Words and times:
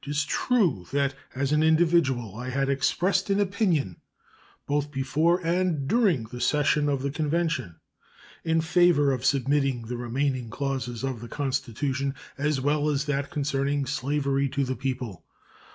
It 0.00 0.08
is 0.08 0.24
true 0.24 0.86
that 0.90 1.14
as 1.34 1.52
an 1.52 1.62
individual 1.62 2.34
I 2.34 2.48
had 2.48 2.70
expressed 2.70 3.28
an 3.28 3.38
opinion, 3.38 4.00
both 4.66 4.90
before 4.90 5.38
and 5.44 5.86
during 5.86 6.22
the 6.24 6.40
session 6.40 6.88
of 6.88 7.02
the 7.02 7.10
convention, 7.10 7.76
in 8.42 8.62
favor 8.62 9.12
of 9.12 9.22
submitting 9.22 9.82
the 9.82 9.98
remaining 9.98 10.48
clauses 10.48 11.04
of 11.04 11.20
the 11.20 11.28
constitution, 11.28 12.14
as 12.38 12.58
well 12.58 12.88
as 12.88 13.04
that 13.04 13.30
concerning 13.30 13.84
slavery, 13.84 14.48
to 14.48 14.64
the 14.64 14.76
people. 14.76 15.26